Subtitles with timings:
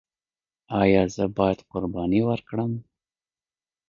[0.81, 2.71] ایا زه باید قرباني وکړم؟